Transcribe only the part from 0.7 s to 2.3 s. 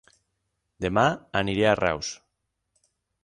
Dema aniré a Reus